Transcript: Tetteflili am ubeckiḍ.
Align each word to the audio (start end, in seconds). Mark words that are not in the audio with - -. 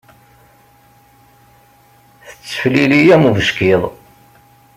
Tetteflili 2.47 3.01
am 3.15 3.23
ubeckiḍ. 3.29 3.81